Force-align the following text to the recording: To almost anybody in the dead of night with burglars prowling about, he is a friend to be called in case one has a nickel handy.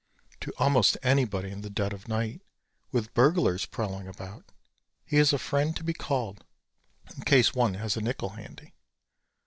To 0.39 0.51
almost 0.57 0.97
anybody 1.03 1.51
in 1.51 1.61
the 1.61 1.69
dead 1.69 1.93
of 1.93 2.07
night 2.07 2.41
with 2.91 3.13
burglars 3.13 3.67
prowling 3.67 4.07
about, 4.07 4.45
he 5.05 5.17
is 5.17 5.31
a 5.31 5.37
friend 5.37 5.75
to 5.75 5.83
be 5.83 5.93
called 5.93 6.43
in 7.15 7.21
case 7.23 7.53
one 7.53 7.75
has 7.75 7.95
a 7.97 8.01
nickel 8.01 8.29
handy. 8.29 8.73